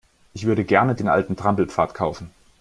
Ich 0.33 0.47
würde 0.47 0.65
gerne 0.65 0.95
den 0.95 1.07
alten 1.07 1.35
Trampelpfad 1.35 1.93
kaufen. 1.93 2.31